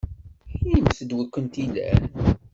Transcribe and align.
Inimt-d 0.65 1.09
wi 1.15 1.25
kent-ilan! 1.33 2.03